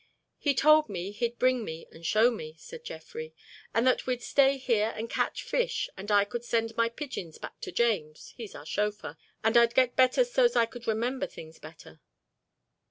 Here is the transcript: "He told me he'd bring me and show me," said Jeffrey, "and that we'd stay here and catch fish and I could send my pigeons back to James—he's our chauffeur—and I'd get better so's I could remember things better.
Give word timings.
"He 0.39 0.55
told 0.55 0.89
me 0.89 1.11
he'd 1.11 1.37
bring 1.37 1.63
me 1.63 1.85
and 1.91 2.03
show 2.03 2.31
me," 2.31 2.55
said 2.57 2.83
Jeffrey, 2.83 3.35
"and 3.71 3.85
that 3.85 4.07
we'd 4.07 4.23
stay 4.23 4.57
here 4.57 4.91
and 4.97 5.07
catch 5.11 5.43
fish 5.43 5.91
and 5.95 6.11
I 6.11 6.25
could 6.25 6.43
send 6.43 6.75
my 6.75 6.89
pigeons 6.89 7.37
back 7.37 7.61
to 7.61 7.71
James—he's 7.71 8.55
our 8.55 8.65
chauffeur—and 8.65 9.55
I'd 9.55 9.75
get 9.75 9.95
better 9.95 10.23
so's 10.23 10.55
I 10.55 10.65
could 10.65 10.87
remember 10.87 11.27
things 11.27 11.59
better. 11.59 11.99